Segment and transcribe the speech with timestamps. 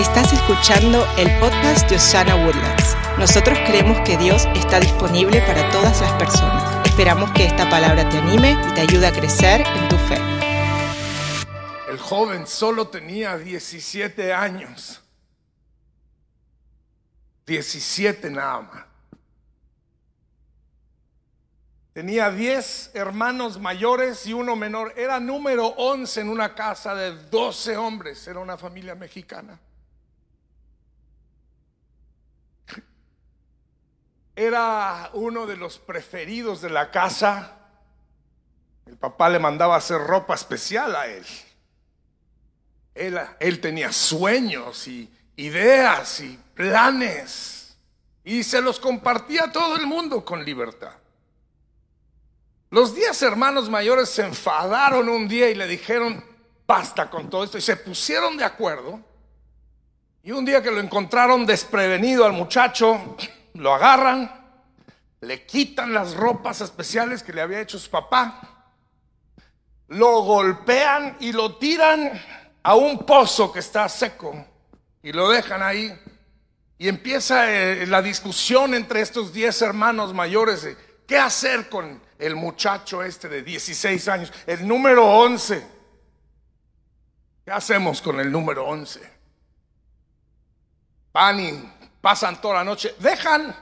[0.00, 2.96] Estás escuchando el podcast de Osana Woodlands.
[3.18, 6.86] Nosotros creemos que Dios está disponible para todas las personas.
[6.86, 10.16] Esperamos que esta palabra te anime y te ayude a crecer en tu fe.
[11.90, 15.02] El joven solo tenía 17 años.
[17.44, 18.84] 17 nada más.
[21.92, 24.94] Tenía 10 hermanos mayores y uno menor.
[24.96, 28.26] Era número 11 en una casa de 12 hombres.
[28.26, 29.60] Era una familia mexicana.
[34.40, 37.58] Era uno de los preferidos de la casa.
[38.86, 41.26] El papá le mandaba hacer ropa especial a él.
[42.94, 47.76] Él, tenía sueños y ideas y planes.
[48.24, 50.94] Y se los compartía a todo el mundo con libertad.
[52.70, 56.24] Los diez hermanos mayores se enfadaron un día y le dijeron,
[56.66, 57.58] basta con todo esto.
[57.58, 59.00] Y se pusieron de acuerdo.
[60.22, 63.18] Y un día que lo encontraron desprevenido al muchacho,
[63.54, 64.30] lo agarran,
[65.20, 68.70] le quitan las ropas especiales que le había hecho su papá,
[69.88, 72.12] lo golpean y lo tiran
[72.62, 74.46] a un pozo que está seco
[75.02, 75.98] y lo dejan ahí.
[76.78, 80.76] Y empieza eh, la discusión entre estos diez hermanos mayores de
[81.06, 85.66] qué hacer con el muchacho este de 16 años, el número 11.
[87.44, 89.00] ¿Qué hacemos con el número 11?
[91.12, 93.54] Van y pasan toda la noche, dejan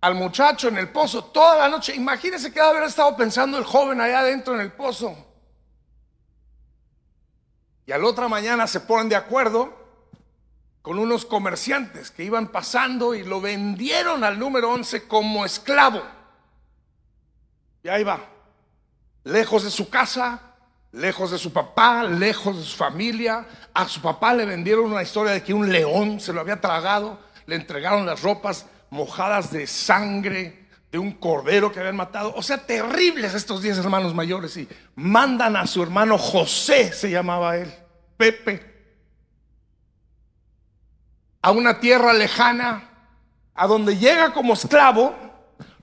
[0.00, 1.94] al muchacho en el pozo toda la noche.
[1.94, 5.26] Imagínense que haber estado pensando el joven allá adentro en el pozo.
[7.86, 9.80] Y a la otra mañana se ponen de acuerdo
[10.82, 16.02] con unos comerciantes que iban pasando y lo vendieron al número 11 como esclavo.
[17.82, 18.20] Y ahí va,
[19.24, 20.40] lejos de su casa,
[20.92, 23.46] lejos de su papá, lejos de su familia.
[23.74, 27.18] A su papá le vendieron una historia de que un león se lo había tragado,
[27.46, 32.34] le entregaron las ropas mojadas de sangre de un cordero que habían matado.
[32.34, 34.56] O sea, terribles estos diez hermanos mayores.
[34.56, 37.72] Y mandan a su hermano José, se llamaba él,
[38.16, 38.70] Pepe,
[41.42, 42.88] a una tierra lejana,
[43.54, 45.14] a donde llega como esclavo,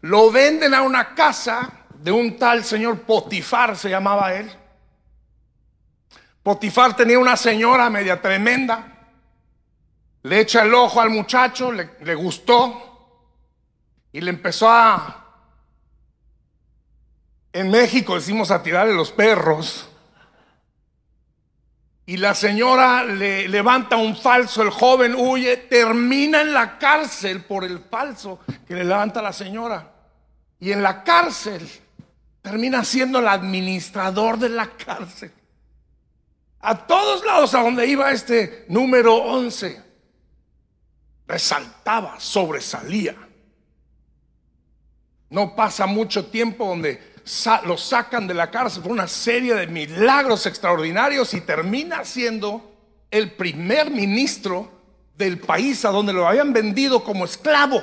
[0.01, 4.51] lo venden a una casa de un tal señor Potifar, se llamaba él.
[6.43, 8.96] Potifar tenía una señora media tremenda.
[10.27, 12.87] Le echa el ojo al muchacho, le, le gustó,
[14.11, 15.23] y le empezó a...
[17.53, 19.87] En México decimos a tirarle los perros.
[22.05, 27.63] Y la señora le levanta un falso, el joven huye, termina en la cárcel por
[27.63, 29.93] el falso que le levanta la señora.
[30.59, 31.65] Y en la cárcel
[32.41, 35.31] termina siendo el administrador de la cárcel.
[36.59, 39.86] A todos lados a donde iba este número 11,
[41.27, 43.15] resaltaba, sobresalía.
[45.29, 47.15] No pasa mucho tiempo donde
[47.65, 52.71] lo sacan de la cárcel por una serie de milagros extraordinarios y termina siendo
[53.11, 54.71] el primer ministro
[55.17, 57.81] del país a donde lo habían vendido como esclavo.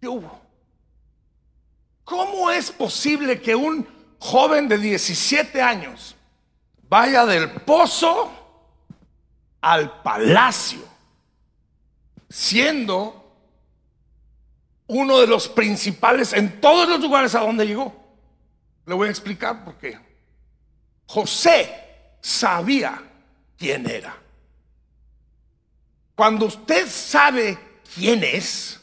[0.00, 0.40] ¿Qué hubo?
[2.04, 3.88] ¿Cómo es posible que un
[4.20, 6.14] joven de 17 años
[6.88, 8.30] vaya del pozo
[9.60, 10.95] al palacio
[12.28, 13.26] siendo
[14.86, 17.94] uno de los principales en todos los lugares a donde llegó.
[18.86, 19.98] Le voy a explicar por qué.
[21.06, 21.86] José
[22.20, 23.02] sabía
[23.56, 24.16] quién era.
[26.14, 27.58] Cuando usted sabe
[27.94, 28.80] quién es,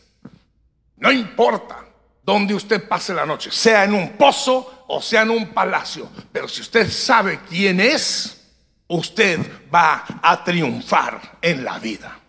[0.97, 1.85] no importa
[2.23, 6.47] dónde usted pase la noche, sea en un pozo o sea en un palacio, pero
[6.47, 8.45] si usted sabe quién es,
[8.87, 9.39] usted
[9.73, 12.19] va a triunfar en la vida.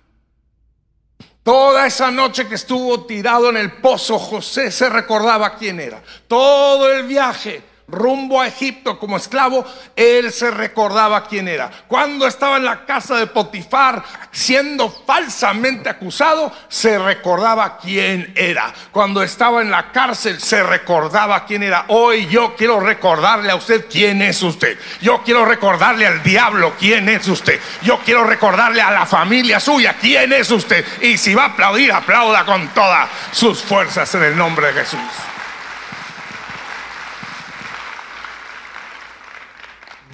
[1.45, 6.03] Toda esa noche que estuvo tirado en el pozo, José se recordaba quién era.
[6.27, 7.63] Todo el viaje
[7.95, 9.65] rumbo a Egipto como esclavo,
[9.97, 11.71] él se recordaba quién era.
[11.89, 18.73] Cuando estaba en la casa de Potifar siendo falsamente acusado, se recordaba quién era.
[18.91, 21.85] Cuando estaba en la cárcel, se recordaba quién era.
[21.89, 24.79] Hoy yo quiero recordarle a usted quién es usted.
[25.01, 27.61] Yo quiero recordarle al diablo quién es usted.
[27.83, 30.85] Yo quiero recordarle a la familia suya quién es usted.
[31.01, 35.34] Y si va a aplaudir, aplauda con todas sus fuerzas en el nombre de Jesús.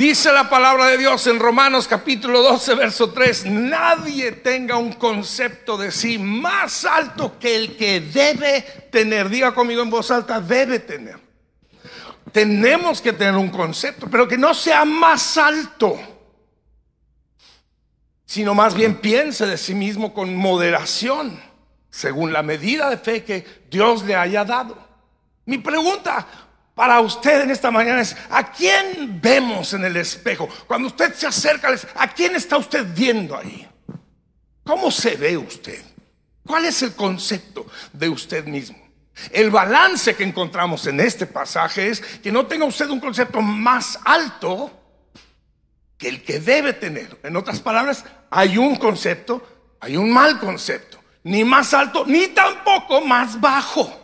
[0.00, 5.76] Dice la palabra de Dios en Romanos capítulo 12, verso 3, nadie tenga un concepto
[5.76, 9.29] de sí más alto que el que debe tener.
[9.29, 11.19] Diga conmigo en voz alta, debe tener.
[12.32, 16.00] Tenemos que tener un concepto, pero que no sea más alto.
[18.25, 21.38] sino más bien piense de sí mismo con moderación,
[21.91, 24.79] según la medida de fe que Dios le haya dado.
[25.44, 26.26] Mi pregunta
[26.81, 30.49] para usted en esta mañana es, ¿a quién vemos en el espejo?
[30.67, 33.69] Cuando usted se acerca, ¿a quién está usted viendo ahí?
[34.65, 35.85] ¿Cómo se ve usted?
[36.47, 38.79] ¿Cuál es el concepto de usted mismo?
[39.31, 43.99] El balance que encontramos en este pasaje es que no tenga usted un concepto más
[44.03, 44.71] alto
[45.99, 47.21] que el que debe tener.
[47.23, 50.99] En otras palabras, hay un concepto, hay un mal concepto.
[51.25, 54.00] Ni más alto, ni tampoco más bajo.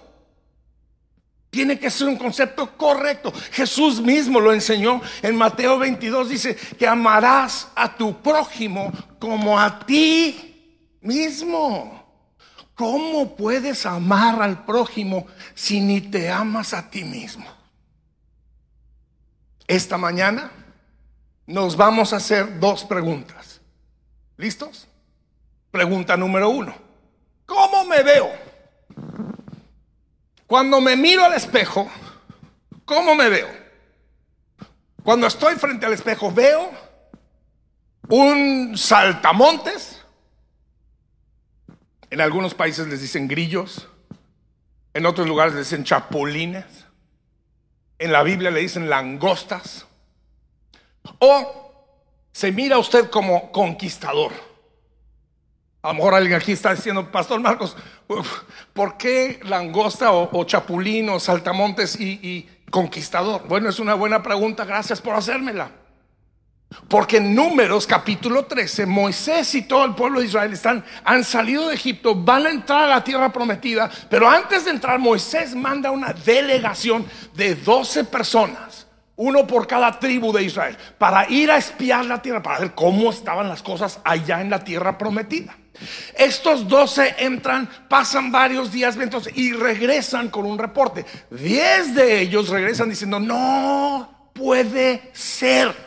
[1.57, 3.33] Tiene que ser un concepto correcto.
[3.51, 6.29] Jesús mismo lo enseñó en Mateo 22.
[6.29, 12.29] Dice que amarás a tu prójimo como a ti mismo.
[12.75, 17.47] ¿Cómo puedes amar al prójimo si ni te amas a ti mismo?
[19.67, 20.51] Esta mañana
[21.47, 23.63] nos vamos a hacer dos preguntas.
[24.37, 24.89] ¿Listos?
[25.71, 26.75] Pregunta número uno.
[27.47, 28.31] ¿Cómo me veo?
[30.47, 31.91] Cuando me miro al espejo,
[32.85, 33.49] ¿cómo me veo?
[35.03, 36.71] Cuando estoy frente al espejo, veo
[38.09, 39.97] un saltamontes
[42.11, 43.89] en algunos países les dicen grillos,
[44.95, 46.65] en otros lugares les dicen chapulines,
[47.99, 49.87] en la Biblia le dicen langostas.
[51.19, 51.73] O
[52.33, 54.33] se mira usted como conquistador.
[55.87, 57.77] A lo mejor alguien aquí está diciendo, Pastor Marcos,
[58.73, 63.47] ¿por qué langosta o, chapulín o saltamontes y, y conquistador?
[63.47, 65.71] Bueno, es una buena pregunta, gracias por hacérmela.
[66.89, 71.69] Porque en Números capítulo 13, Moisés y todo el pueblo de Israel están, han salido
[71.69, 75.93] de Egipto, van a entrar a la tierra prometida, pero antes de entrar Moisés manda
[75.93, 82.05] una delegación de 12 personas, uno por cada tribu de Israel, para ir a espiar
[82.07, 85.57] la tierra, para ver cómo estaban las cosas allá en la tierra prometida.
[86.17, 88.97] Estos 12 entran, pasan varios días
[89.35, 91.05] y regresan con un reporte.
[91.31, 95.87] Diez de ellos regresan diciendo, no puede ser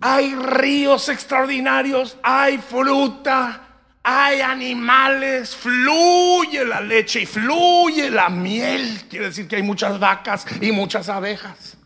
[0.00, 3.60] hay ríos extraordinarios, hay fruta,
[4.02, 9.02] hay animales, fluye la leche y fluye la miel.
[9.10, 11.76] Quiere decir que hay muchas vacas y muchas abejas.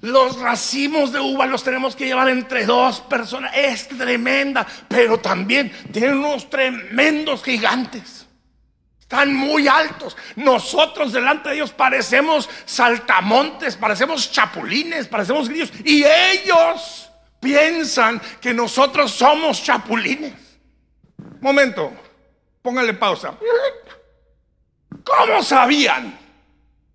[0.00, 3.52] Los racimos de uva los tenemos que llevar entre dos personas.
[3.54, 8.26] Es tremenda, pero también tienen unos tremendos gigantes.
[8.98, 10.16] Están muy altos.
[10.36, 15.72] Nosotros delante de ellos parecemos saltamontes, parecemos chapulines, parecemos grillos.
[15.84, 17.10] Y ellos
[17.40, 20.32] piensan que nosotros somos chapulines.
[21.40, 21.92] Momento,
[22.62, 23.34] póngale pausa.
[25.04, 26.18] ¿Cómo sabían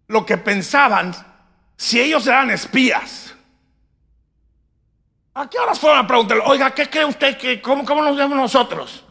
[0.08, 1.35] lo que pensaban
[1.78, 3.34] si ellos eran espías?
[5.34, 8.38] ¿A qué horas fueron a preguntarle, oiga, ¿qué cree usted que cómo, cómo nos vemos
[8.38, 9.04] nosotros?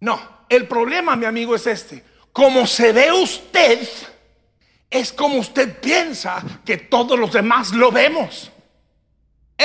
[0.00, 2.04] No, el problema, mi amigo, es este.
[2.32, 3.88] Como se ve usted,
[4.88, 8.51] es como usted piensa que todos los demás lo vemos.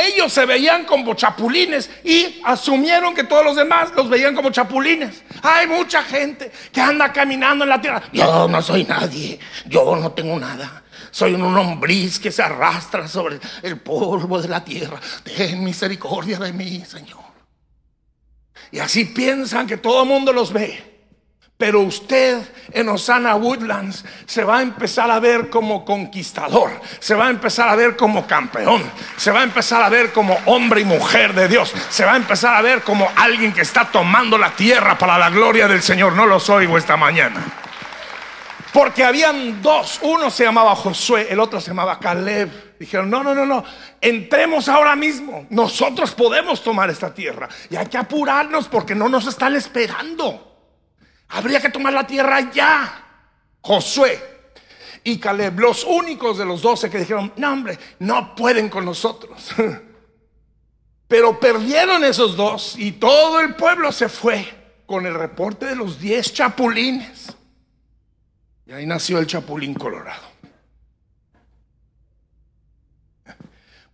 [0.06, 5.24] Ellos se veían como chapulines y asumieron que todos los demás los veían como chapulines.
[5.42, 8.04] Hay mucha gente que anda caminando en la tierra.
[8.12, 10.84] Yo no soy nadie, yo no tengo nada.
[11.12, 15.00] Soy un lombriz que se arrastra sobre el polvo de la tierra.
[15.24, 17.26] Ten misericordia de mí, Señor.
[18.72, 20.97] Y así piensan que todo el mundo los ve.
[21.58, 22.40] Pero usted
[22.72, 27.68] en Osana Woodlands se va a empezar a ver como conquistador, se va a empezar
[27.68, 28.84] a ver como campeón,
[29.16, 32.18] se va a empezar a ver como hombre y mujer de Dios, se va a
[32.18, 36.14] empezar a ver como alguien que está tomando la tierra para la gloria del Señor.
[36.14, 37.44] No los oigo esta mañana.
[38.72, 42.76] Porque habían dos, uno se llamaba Josué, el otro se llamaba Caleb.
[42.78, 43.64] Dijeron, no, no, no, no,
[44.00, 45.48] entremos ahora mismo.
[45.50, 47.50] Nosotros podemos tomar esta tierra.
[47.72, 50.57] Y hay que apurarnos porque no nos están esperando.
[51.30, 53.04] Habría que tomar la tierra ya.
[53.62, 54.22] Josué
[55.04, 59.52] y Caleb, los únicos de los doce que dijeron, no hombre, no pueden con nosotros.
[61.08, 64.46] Pero perdieron esos dos y todo el pueblo se fue
[64.86, 67.36] con el reporte de los diez chapulines.
[68.66, 70.37] Y ahí nació el Chapulín Colorado.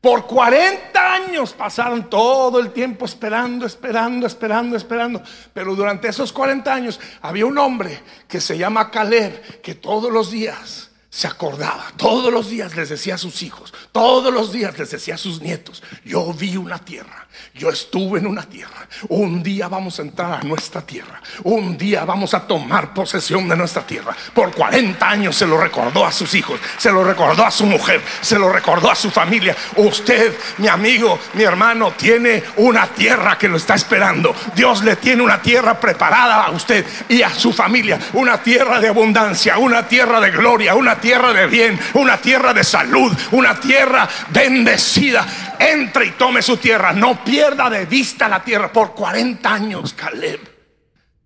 [0.03, 5.23] Por 40 años pasaron todo el tiempo esperando, esperando, esperando, esperando.
[5.53, 10.29] Pero durante esos 40 años había un hombre que se llama Caleb, que todos los
[10.29, 14.89] días se acordaba, todos los días les decía a sus hijos, todos los días les
[14.89, 19.67] decía a sus nietos, yo vi una tierra, yo estuve en una tierra, un día
[19.67, 24.15] vamos a entrar a nuestra tierra, un día vamos a tomar posesión de nuestra tierra.
[24.33, 28.01] Por 40 años se lo recordó a sus hijos, se lo recordó a su mujer,
[28.21, 29.55] se lo recordó a su familia.
[29.75, 34.35] Usted, mi amigo, mi hermano, tiene una tierra que lo está esperando.
[34.55, 38.87] Dios le tiene una tierra preparada a usted y a su familia, una tierra de
[38.87, 44.07] abundancia, una tierra de gloria, una tierra de bien, una tierra de salud, una tierra
[44.29, 45.55] bendecida.
[45.59, 46.93] Entre y tome su tierra.
[46.93, 48.71] No pierda de vista la tierra.
[48.71, 50.39] Por 40 años Caleb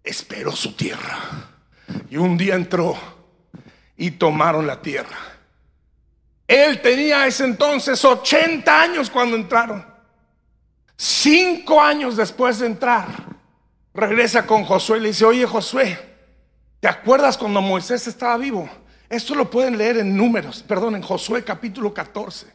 [0.04, 1.20] esperó su tierra.
[2.10, 2.98] Y un día entró
[3.96, 5.18] y tomaron la tierra.
[6.48, 9.86] Él tenía ese entonces 80 años cuando entraron.
[10.96, 13.06] Cinco años después de entrar,
[13.94, 16.00] regresa con Josué y le dice, oye Josué,
[16.80, 18.68] ¿te acuerdas cuando Moisés estaba vivo?
[19.10, 22.48] Esto lo pueden leer en números, perdón, en Josué capítulo 14.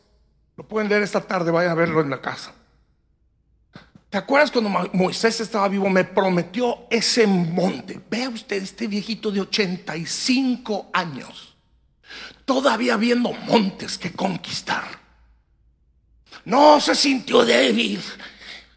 [0.56, 2.52] Lo pueden leer esta tarde, vayan a verlo en la casa.
[4.11, 5.88] ¿Te acuerdas cuando Moisés estaba vivo?
[5.88, 7.99] Me prometió ese monte.
[8.11, 11.56] Vea usted este viejito de 85 años.
[12.44, 14.85] Todavía viendo montes que conquistar.
[16.44, 18.02] No se sintió débil,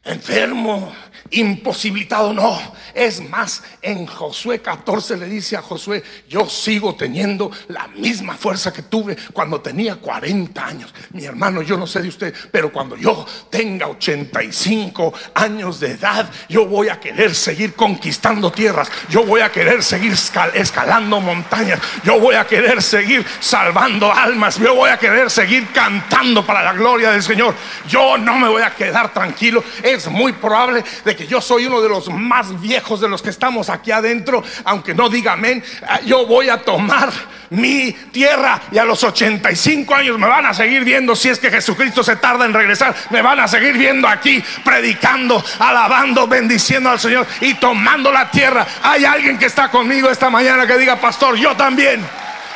[0.05, 0.95] enfermo,
[1.31, 2.59] imposibilitado, no.
[2.93, 8.71] Es más, en Josué 14 le dice a Josué, yo sigo teniendo la misma fuerza
[8.71, 10.93] que tuve cuando tenía 40 años.
[11.11, 16.29] Mi hermano, yo no sé de usted, pero cuando yo tenga 85 años de edad,
[16.47, 20.13] yo voy a querer seguir conquistando tierras, yo voy a querer seguir
[20.53, 26.45] escalando montañas, yo voy a querer seguir salvando almas, yo voy a querer seguir cantando
[26.45, 27.55] para la gloria del Señor.
[27.87, 29.63] Yo no me voy a quedar tranquilo.
[29.83, 33.29] Es muy probable de que yo soy uno de los más viejos de los que
[33.29, 37.11] estamos aquí adentro, aunque no diga amén, ah, yo voy a tomar
[37.49, 41.49] mi tierra y a los 85 años me van a seguir viendo si es que
[41.49, 46.99] Jesucristo se tarda en regresar, me van a seguir viendo aquí predicando, alabando, bendiciendo al
[46.99, 48.65] Señor y tomando la tierra.
[48.83, 52.01] Hay alguien que está conmigo esta mañana que diga, pastor, yo también,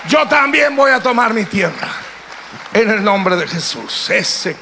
[0.08, 1.88] yo también voy a tomar mi tierra.
[2.72, 4.56] En el nombre de Jesús, ese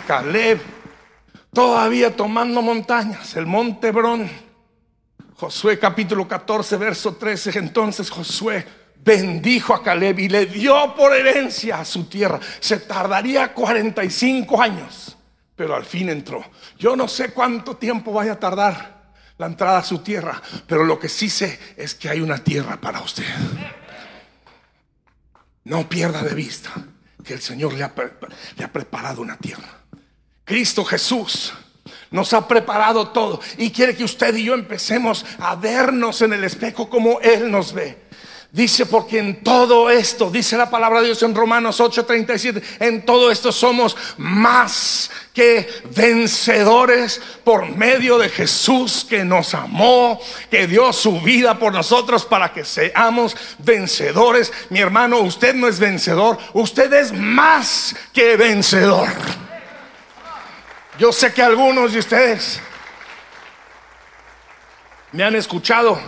[1.54, 4.30] todavía tomando montañas, el monte Brón.
[5.36, 7.60] Josué capítulo 14, verso 13.
[7.60, 8.66] Entonces Josué
[9.04, 12.39] bendijo a Caleb y le dio por herencia a su tierra.
[12.60, 15.18] Se tardaría 45 años,
[15.56, 16.44] pero al fin entró.
[16.77, 18.98] Yo no sé cuánto tiempo vaya a tardar
[19.38, 22.82] la entrada a su tierra, pero lo que sí sé es que hay una tierra
[22.82, 23.25] para usted.
[25.63, 26.72] No pierda de vista
[27.24, 27.94] que el Señor le ha,
[28.58, 29.76] le ha preparado una tierra.
[30.48, 31.54] Cristo Jesús
[32.10, 36.46] nos ha preparado todo y quiere que usted y yo empecemos a vernos en el
[36.46, 38.08] espejo como Él nos ve.
[38.50, 43.30] Dice, porque en todo esto, dice la palabra de Dios en Romanos 8:37, en todo
[43.30, 50.18] esto somos más que vencedores por medio de Jesús que nos amó,
[50.50, 54.54] que dio su vida por nosotros para que seamos vencedores.
[54.70, 59.10] Mi hermano, usted no es vencedor, usted es más que vencedor.
[60.98, 62.60] Yo sé que algunos de ustedes
[65.12, 66.00] me han escuchado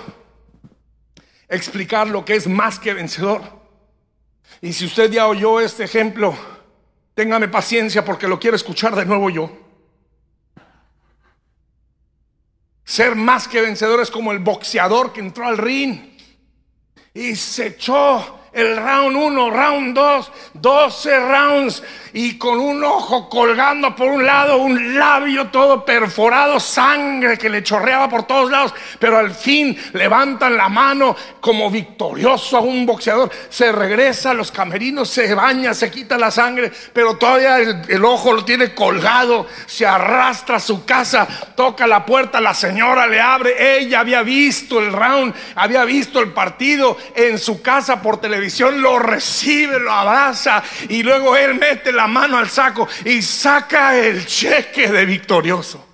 [1.47, 3.41] explicar lo que es más que vencedor.
[4.61, 6.35] Y si usted ya oyó este ejemplo,
[7.13, 9.51] téngame paciencia porque lo quiero escuchar de nuevo yo.
[12.83, 16.17] Ser más que vencedor es como el boxeador que entró al ring
[17.13, 23.95] y se echó el round 1, round 2, 12 rounds y con un ojo colgando
[23.95, 29.17] por un lado, un labio todo perforado, sangre que le chorreaba por todos lados, pero
[29.17, 35.09] al fin levantan la mano como victorioso a un boxeador, se regresa a los camerinos,
[35.09, 39.85] se baña, se quita la sangre, pero todavía el, el ojo lo tiene colgado, se
[39.85, 44.91] arrastra a su casa, toca la puerta, la señora le abre, ella había visto el
[44.91, 48.39] round, había visto el partido en su casa por televisión,
[48.71, 54.25] lo recibe, lo abraza y luego él mete la mano al saco y saca el
[54.25, 55.85] cheque de victorioso.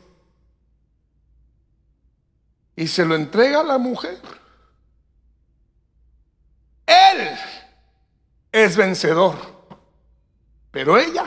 [2.75, 4.17] Y se lo entrega a la mujer.
[6.85, 7.37] Él
[8.51, 9.35] es vencedor,
[10.71, 11.25] pero ella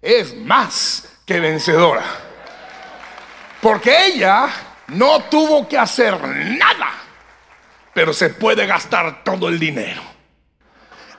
[0.00, 2.04] es más que vencedora.
[3.60, 4.48] Porque ella
[4.88, 6.90] no tuvo que hacer nada,
[7.92, 10.17] pero se puede gastar todo el dinero.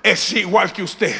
[0.03, 1.15] Es igual que usted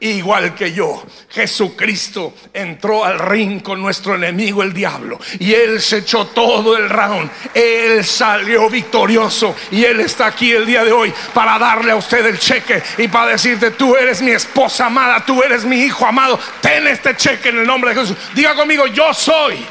[0.00, 1.04] igual que yo.
[1.30, 6.88] Jesucristo entró al ring con nuestro enemigo el diablo y él se echó todo el
[6.88, 7.30] round.
[7.54, 12.24] Él salió victorioso y él está aquí el día de hoy para darle a usted
[12.26, 16.38] el cheque y para decirte, tú eres mi esposa amada, tú eres mi hijo amado,
[16.60, 18.16] ten este cheque en el nombre de Jesús.
[18.34, 19.64] Diga conmigo, yo soy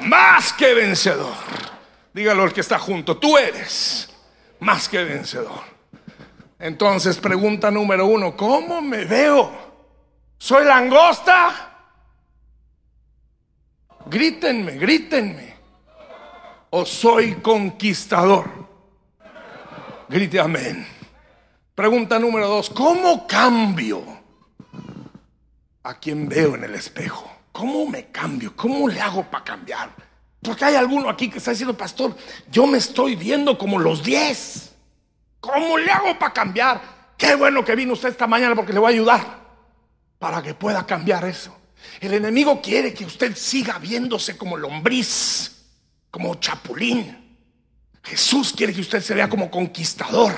[0.00, 1.34] más que vencedor.
[2.12, 4.08] Dígalo al que está junto, tú eres
[4.60, 5.73] más que vencedor.
[6.64, 9.52] Entonces, pregunta número uno, ¿cómo me veo?
[10.38, 11.90] ¿Soy langosta?
[14.06, 15.56] Grítenme, grítenme.
[16.70, 18.48] ¿O soy conquistador?
[20.08, 20.86] Grite amén.
[21.74, 24.02] Pregunta número dos, ¿cómo cambio
[25.82, 27.30] a quien veo en el espejo?
[27.52, 28.56] ¿Cómo me cambio?
[28.56, 29.90] ¿Cómo le hago para cambiar?
[30.40, 32.16] Porque hay alguno aquí que está diciendo, pastor,
[32.50, 34.73] yo me estoy viendo como los diez.
[35.44, 36.80] ¿Cómo le hago para cambiar?
[37.18, 39.44] Qué bueno que vino usted esta mañana porque le voy a ayudar
[40.18, 41.54] para que pueda cambiar eso.
[42.00, 45.66] El enemigo quiere que usted siga viéndose como lombriz,
[46.10, 47.38] como chapulín.
[48.02, 50.34] Jesús quiere que usted se vea como conquistador.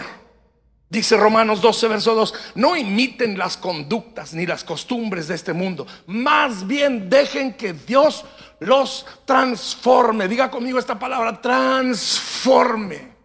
[0.88, 5.86] Dice Romanos 12, verso 2, no imiten las conductas ni las costumbres de este mundo,
[6.06, 8.24] más bien dejen que Dios
[8.58, 10.26] los transforme.
[10.26, 13.15] Diga conmigo esta palabra, transforme.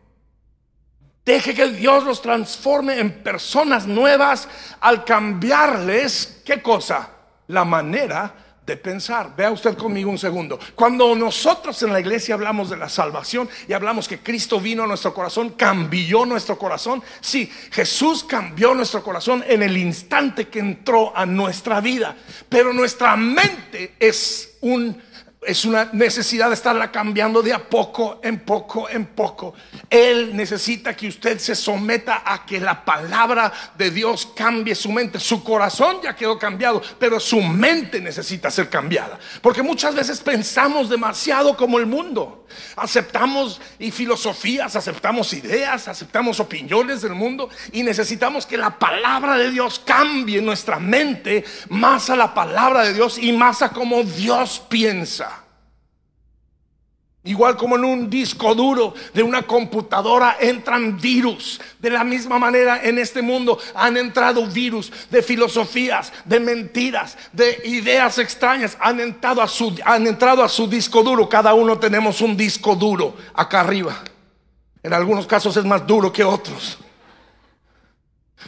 [1.23, 4.47] Deje que Dios los transforme en personas nuevas
[4.79, 7.09] al cambiarles, ¿qué cosa?
[7.47, 8.33] La manera
[8.65, 9.35] de pensar.
[9.35, 10.59] Vea usted conmigo un segundo.
[10.73, 14.87] Cuando nosotros en la iglesia hablamos de la salvación y hablamos que Cristo vino a
[14.87, 17.03] nuestro corazón, cambió nuestro corazón.
[17.19, 22.15] Sí, Jesús cambió nuestro corazón en el instante que entró a nuestra vida.
[22.49, 25.01] Pero nuestra mente es un
[25.43, 29.55] es una necesidad de estarla cambiando de a poco en poco en poco.
[29.89, 35.19] Él necesita que usted se someta a que la palabra de Dios cambie su mente.
[35.19, 39.17] Su corazón ya quedó cambiado, pero su mente necesita ser cambiada.
[39.41, 42.45] Porque muchas veces pensamos demasiado como el mundo.
[42.75, 49.50] Aceptamos y filosofías, aceptamos ideas, aceptamos opiniones del mundo y necesitamos que la palabra de
[49.50, 54.62] Dios cambie nuestra mente más a la palabra de Dios y más a como Dios
[54.69, 55.30] piensa.
[57.23, 61.61] Igual como en un disco duro de una computadora entran virus.
[61.77, 67.61] De la misma manera en este mundo han entrado virus de filosofías, de mentiras, de
[67.65, 68.75] ideas extrañas.
[68.79, 71.29] Han entrado a su, han entrado a su disco duro.
[71.29, 74.01] Cada uno tenemos un disco duro acá arriba.
[74.81, 76.79] En algunos casos es más duro que otros.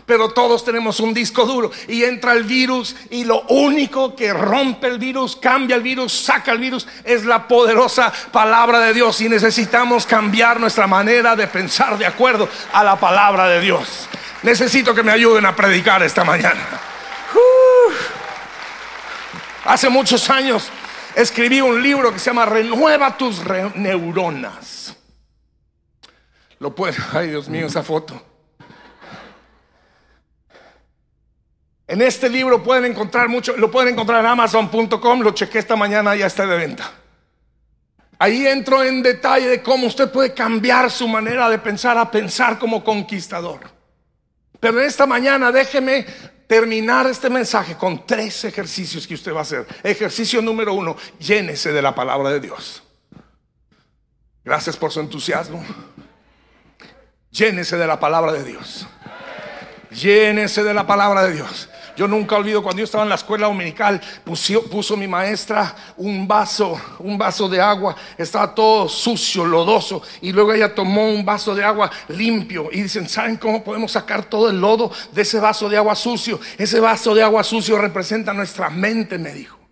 [0.05, 4.87] Pero todos tenemos un disco duro y entra el virus y lo único que rompe
[4.87, 9.29] el virus, cambia el virus, saca el virus es la poderosa palabra de Dios y
[9.29, 14.09] necesitamos cambiar nuestra manera de pensar de acuerdo a la palabra de Dios.
[14.41, 16.61] Necesito que me ayuden a predicar esta mañana.
[19.65, 20.69] Hace muchos años
[21.15, 23.41] escribí un libro que se llama Renueva tus
[23.75, 24.95] neuronas.
[26.59, 28.32] Lo puede, ay Dios mío, esa foto.
[31.87, 36.15] En este libro pueden encontrar mucho, lo pueden encontrar en amazon.com, lo chequé esta mañana,
[36.15, 36.91] ya está de venta.
[38.19, 42.57] Ahí entro en detalle de cómo usted puede cambiar su manera de pensar a pensar
[42.57, 43.59] como conquistador.
[44.59, 46.05] Pero en esta mañana déjeme
[46.47, 49.67] terminar este mensaje con tres ejercicios que usted va a hacer.
[49.83, 52.81] Ejercicio número uno, llénese de la palabra de Dios.
[54.45, 55.63] Gracias por su entusiasmo.
[57.31, 58.87] Llénese de la palabra de Dios.
[59.89, 61.69] Llénese de la palabra de Dios.
[61.95, 66.27] Yo nunca olvido cuando yo estaba en la escuela dominical, puso, puso, mi maestra un
[66.27, 71.53] vaso, un vaso de agua, estaba todo sucio, lodoso, y luego ella tomó un vaso
[71.53, 75.69] de agua limpio y dicen, ¿saben cómo podemos sacar todo el lodo de ese vaso
[75.69, 76.39] de agua sucio?
[76.57, 79.62] Ese vaso de agua sucio representa nuestra mente, me dijo.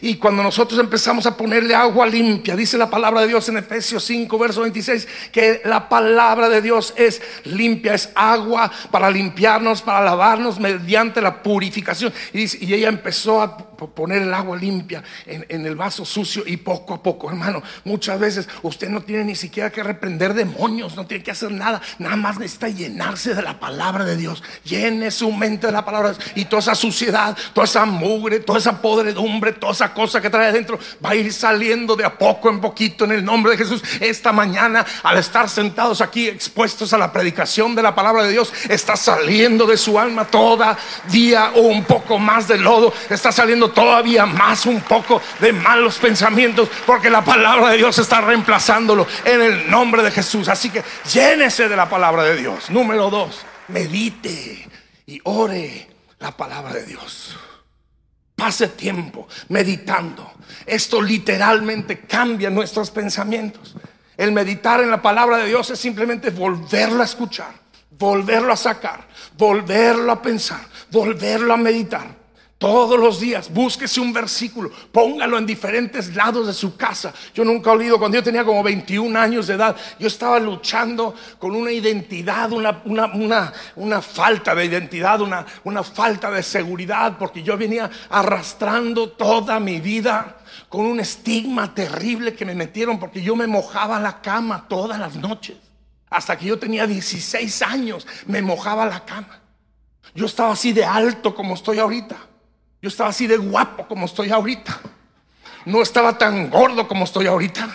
[0.00, 4.04] Y cuando nosotros empezamos a ponerle agua limpia, dice la palabra de Dios en Efesios
[4.04, 10.04] 5, verso 26, que la palabra de Dios es limpia, es agua para limpiarnos, para
[10.04, 12.12] lavarnos mediante la purificación.
[12.32, 17.02] Y, ella empezó a poner el agua limpia en, el vaso sucio y poco a
[17.02, 21.30] poco, hermano, muchas veces usted no tiene ni siquiera que reprender demonios, no tiene que
[21.30, 24.42] hacer nada, nada más necesita llenarse de la palabra de Dios.
[24.64, 28.80] Llene su mente de la palabra y toda esa suciedad, toda esa mugre, toda esa
[28.80, 32.60] podredumbre, toda esa cosa que trae adentro va a ir saliendo de a poco en
[32.60, 33.82] poquito en el nombre de Jesús.
[33.98, 38.52] Esta mañana, al estar sentados aquí expuestos a la predicación de la palabra de Dios,
[38.68, 44.66] está saliendo de su alma todavía un poco más de lodo, está saliendo todavía más
[44.66, 50.02] un poco de malos pensamientos, porque la palabra de Dios está reemplazándolo en el nombre
[50.02, 50.48] de Jesús.
[50.48, 52.70] Así que llénese de la palabra de Dios.
[52.70, 54.68] Número dos, medite
[55.06, 55.88] y ore
[56.18, 57.36] la palabra de Dios.
[58.40, 60.32] Pase tiempo meditando.
[60.64, 63.76] Esto literalmente cambia nuestros pensamientos.
[64.16, 67.52] El meditar en la palabra de Dios es simplemente volverlo a escuchar,
[67.90, 72.19] volverlo a sacar, volverlo a pensar, volverlo a meditar.
[72.60, 77.10] Todos los días, búsquese un versículo, póngalo en diferentes lados de su casa.
[77.32, 81.56] Yo nunca olvido cuando yo tenía como 21 años de edad, yo estaba luchando con
[81.56, 87.56] una identidad, una, una, una, falta de identidad, una, una falta de seguridad, porque yo
[87.56, 90.36] venía arrastrando toda mi vida
[90.68, 95.16] con un estigma terrible que me metieron porque yo me mojaba la cama todas las
[95.16, 95.56] noches.
[96.10, 99.40] Hasta que yo tenía 16 años, me mojaba la cama.
[100.14, 102.28] Yo estaba así de alto como estoy ahorita.
[102.82, 104.80] Yo estaba así de guapo como estoy ahorita.
[105.66, 107.68] No estaba tan gordo como estoy ahorita.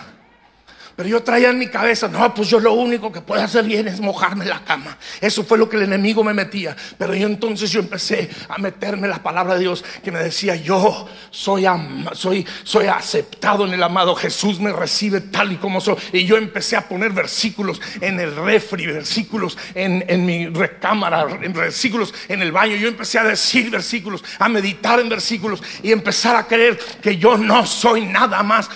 [0.96, 3.86] Pero yo traía en mi cabeza, no, pues yo lo único que puedo hacer bien
[3.86, 4.96] es mojarme la cama.
[5.20, 6.74] Eso fue lo que el enemigo me metía.
[6.96, 11.06] Pero yo entonces yo empecé a meterme la palabra de Dios que me decía, yo
[11.30, 11.66] soy,
[12.14, 14.14] soy, soy aceptado en el amado.
[14.14, 15.96] Jesús me recibe tal y como soy.
[16.14, 22.14] Y yo empecé a poner versículos en el refri, versículos en, en mi recámara, versículos
[22.26, 22.74] en el baño.
[22.76, 27.36] Yo empecé a decir versículos, a meditar en versículos y empezar a creer que yo
[27.36, 28.70] no soy nada más.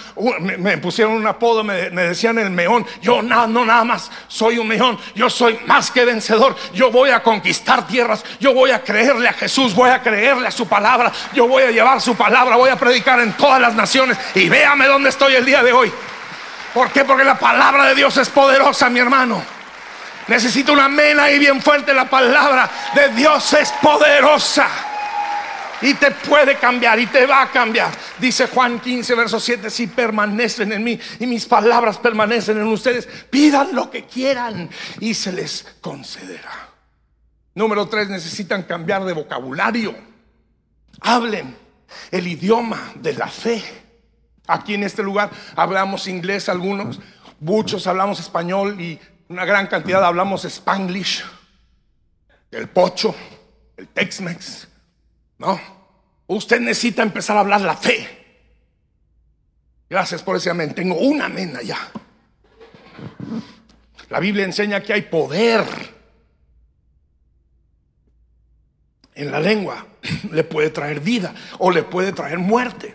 [0.58, 4.58] Me, pusieron un apodo, me, me decían el meón, yo nada, no nada más soy
[4.58, 8.82] un meón, yo soy más que vencedor, yo voy a conquistar tierras, yo voy a
[8.82, 12.56] creerle a Jesús, voy a creerle a su palabra, yo voy a llevar su palabra,
[12.56, 15.92] voy a predicar en todas las naciones y véame dónde estoy el día de hoy.
[16.74, 17.04] ¿Por qué?
[17.04, 19.42] Porque la palabra de Dios es poderosa, mi hermano.
[20.28, 21.92] Necesito una mena y bien fuerte.
[21.92, 24.68] La palabra de Dios es poderosa
[25.82, 27.90] y te puede cambiar y te va a cambiar.
[28.18, 33.06] Dice Juan 15, verso 7, si permanecen en mí y mis palabras permanecen en ustedes,
[33.30, 36.68] pidan lo que quieran y se les concederá.
[37.54, 39.94] Número 3, necesitan cambiar de vocabulario.
[41.00, 41.56] Hablen
[42.10, 43.62] el idioma de la fe.
[44.46, 47.00] Aquí en este lugar hablamos inglés algunos,
[47.38, 51.24] muchos hablamos español y una gran cantidad hablamos spanglish,
[52.50, 53.14] el pocho,
[53.76, 54.66] el tex-mex,
[55.40, 55.58] no,
[56.26, 58.06] usted necesita empezar a hablar la fe.
[59.88, 60.74] Gracias por ese amén.
[60.74, 61.78] Tengo un amén allá.
[64.10, 65.64] La Biblia enseña que hay poder
[69.14, 69.86] en la lengua.
[70.30, 72.94] Le puede traer vida o le puede traer muerte.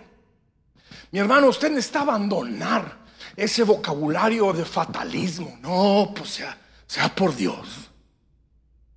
[1.12, 3.06] Mi hermano, usted necesita abandonar
[3.36, 5.58] ese vocabulario de fatalismo.
[5.62, 7.90] No, pues sea, sea por Dios.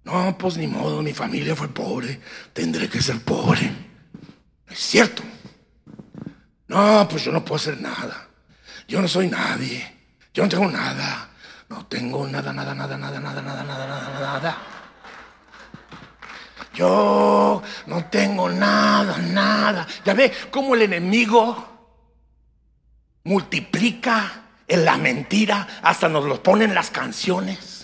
[0.09, 2.18] No, pues ni modo, mi familia fue pobre,
[2.55, 3.71] tendré que ser pobre.
[4.71, 5.23] es cierto.
[6.66, 8.27] No, pues yo no puedo hacer nada.
[8.87, 9.97] Yo no soy nadie.
[10.33, 11.29] Yo no tengo nada.
[11.68, 14.59] No tengo nada, nada, nada, nada, nada, nada, nada, nada, nada.
[16.73, 19.87] Yo no tengo nada, nada.
[20.07, 21.68] Ya ve cómo el enemigo
[23.25, 27.78] multiplica en la mentira, hasta nos lo ponen las canciones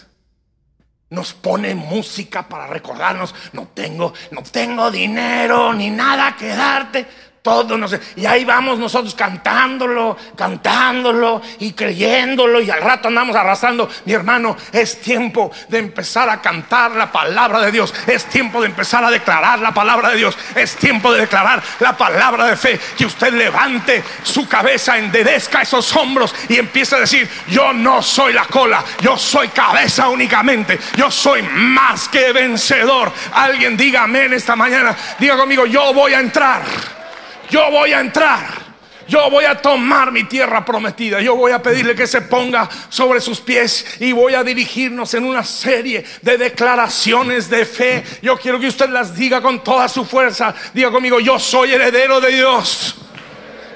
[1.14, 7.06] nos pone música para recordarnos, no tengo, no tengo dinero ni nada que darte,
[7.44, 8.00] todo, no sé.
[8.16, 13.86] Y ahí vamos nosotros cantándolo, cantándolo y creyéndolo y al rato andamos arrasando.
[14.06, 17.92] Mi hermano, es tiempo de empezar a cantar la palabra de Dios.
[18.06, 20.38] Es tiempo de empezar a declarar la palabra de Dios.
[20.54, 22.80] Es tiempo de declarar la palabra de fe.
[22.96, 28.32] Que usted levante su cabeza, endedezca esos hombros y empiece a decir, yo no soy
[28.32, 30.78] la cola, yo soy cabeza únicamente.
[30.96, 33.12] Yo soy más que vencedor.
[33.34, 34.96] Alguien diga amén esta mañana.
[35.18, 37.03] Diga conmigo, yo voy a entrar
[37.50, 38.64] yo voy a entrar.
[39.06, 41.20] Yo voy a tomar mi tierra prometida.
[41.20, 45.24] Yo voy a pedirle que se ponga sobre sus pies y voy a dirigirnos en
[45.24, 48.02] una serie de declaraciones de fe.
[48.22, 50.54] Yo quiero que usted las diga con toda su fuerza.
[50.72, 52.96] Diga conmigo, yo soy heredero de Dios.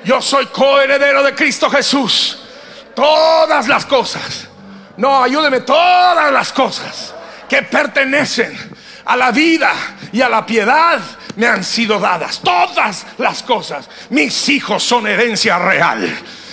[0.05, 2.43] Yo soy coheredero de Cristo Jesús.
[2.95, 4.49] Todas las cosas.
[4.97, 7.15] No, ayúdeme, todas las cosas
[7.49, 8.57] que pertenecen
[9.05, 9.73] a la vida
[10.13, 11.01] y a la piedad
[11.39, 12.41] me han sido dadas.
[12.41, 13.89] Todas las cosas.
[14.11, 16.13] Mis hijos son herencia real.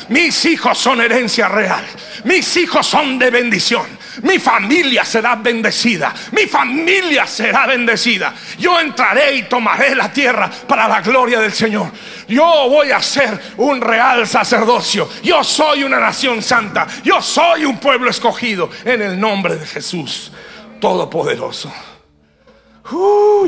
[0.10, 1.84] Mis hijos son herencia real.
[2.24, 3.86] Mis hijos son de bendición.
[4.22, 6.14] Mi familia será bendecida.
[6.34, 8.32] Mi familia será bendecida.
[8.60, 11.92] Yo entraré y tomaré la tierra para la gloria del Señor.
[12.28, 15.10] Yo voy a ser un real sacerdocio.
[15.24, 16.86] Yo soy una nación santa.
[17.04, 20.32] Yo soy un pueblo escogido en el nombre de Jesús
[20.80, 21.74] Todopoderoso.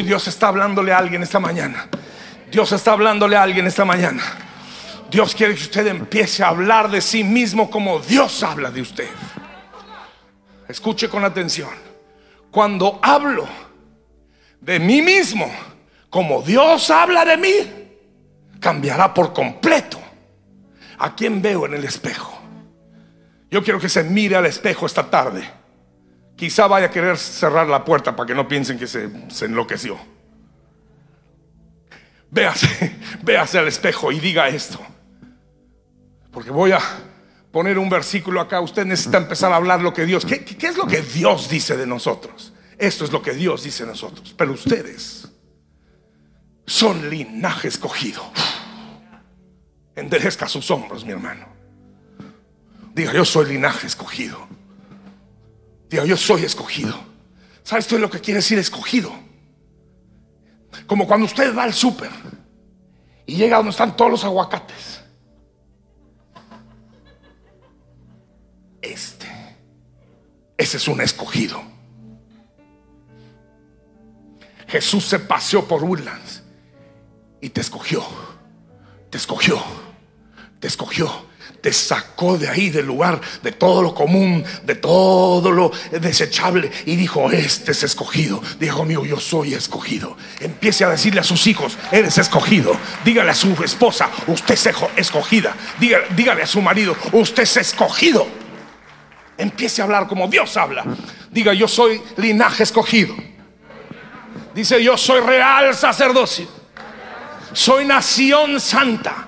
[0.04, 1.88] Dios está hablándole a alguien esta mañana.
[2.50, 4.24] Dios está hablándole a alguien esta mañana.
[5.10, 9.10] Dios quiere que usted empiece a hablar de sí mismo como Dios habla de usted.
[10.68, 11.70] Escuche con atención.
[12.52, 13.48] Cuando hablo
[14.62, 15.52] de mí mismo
[16.10, 17.90] como Dios habla de mí,
[18.60, 20.00] cambiará por completo.
[21.00, 22.38] ¿A quién veo en el espejo?
[23.52, 25.48] Yo quiero que se mire al espejo esta tarde.
[26.38, 29.10] Quizá vaya a querer cerrar la puerta para que no piensen que se,
[29.42, 29.98] enloqueció.
[32.30, 34.80] Véase, véase al espejo y diga esto.
[36.32, 36.80] Porque voy a
[37.52, 38.62] poner un versículo acá.
[38.62, 40.28] Usted necesita empezar a hablar lo que Dios.
[40.28, 42.54] ¿Qué, qué es lo que Dios dice de nosotros?
[42.78, 44.36] Esto es lo que Dios dice de nosotros.
[44.38, 45.28] Pero ustedes
[46.68, 48.22] son linaje escogido.
[49.96, 51.48] Enderezca sus hombros, mi hermano.
[52.94, 54.48] Diga, yo soy linaje escogido.
[55.90, 56.98] Diga, yo soy escogido.
[57.64, 59.12] ¿Sabes es lo que quiere decir escogido?
[60.86, 62.12] Como cuando usted va al súper
[63.26, 65.02] y llega donde están todos los aguacates.
[68.82, 69.28] Este,
[70.58, 71.62] ese es un escogido.
[74.68, 76.44] Jesús se paseó por Woodlands
[77.42, 78.04] y te escogió,
[79.10, 79.62] te escogió,
[80.60, 81.27] te escogió
[81.74, 87.32] sacó de ahí, del lugar, de todo lo común, de todo lo desechable, y dijo,
[87.32, 88.42] este es escogido.
[88.60, 90.18] Dijo mío, yo soy escogido.
[90.40, 92.76] Empiece a decirle a sus hijos, eres escogido.
[93.04, 95.56] Dígale a su esposa, usted es escogida.
[95.80, 98.28] Dígale a su marido, usted es escogido.
[99.38, 100.84] Empiece a hablar como Dios habla.
[101.32, 103.16] Diga, yo soy linaje escogido.
[104.56, 106.48] Dice, yo soy real sacerdocio.
[107.54, 109.27] Soy nación santa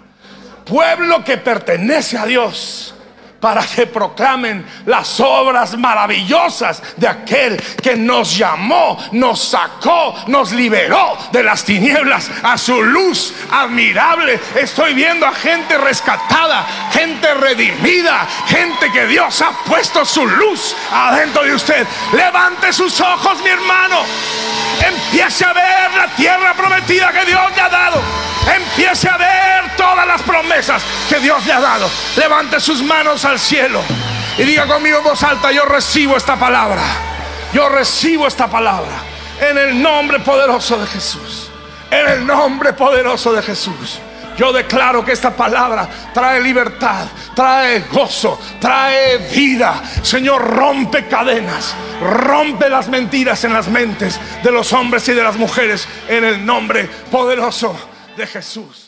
[0.70, 2.94] pueblo que pertenece a Dios
[3.40, 11.18] para que proclamen las obras maravillosas de aquel que nos llamó, nos sacó, nos liberó
[11.32, 14.40] de las tinieblas a su luz admirable.
[14.56, 21.44] Estoy viendo a gente rescatada, gente redimida, gente que Dios ha puesto su luz adentro
[21.44, 21.88] de usted.
[22.14, 24.02] Levante sus ojos, mi hermano.
[24.86, 28.29] Empiece a ver la tierra prometida que Dios le ha dado.
[28.56, 31.90] Empiece a ver todas las promesas que Dios le ha dado.
[32.18, 33.82] Levante sus manos al cielo
[34.38, 36.82] y diga conmigo en voz alta, yo recibo esta palabra.
[37.54, 38.92] Yo recibo esta palabra
[39.42, 41.50] en el nombre poderoso de Jesús.
[41.92, 44.00] En el nombre poderoso de Jesús.
[44.38, 49.84] Yo declaro que esta palabra trae libertad, trae gozo, trae vida.
[50.02, 55.36] Señor, rompe cadenas, rompe las mentiras en las mentes de los hombres y de las
[55.36, 57.76] mujeres en el nombre poderoso
[58.20, 58.88] de Jesús.